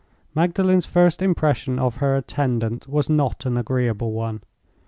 [0.33, 4.41] Magdalen's first impression of her attendant was not an agreeable one.